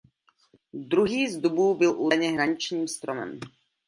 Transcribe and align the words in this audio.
Druhý 0.73 1.27
z 1.29 1.37
dubů 1.37 1.75
byl 1.75 2.01
údajně 2.01 2.31
hraničním 2.31 2.87
stromem. 2.87 3.39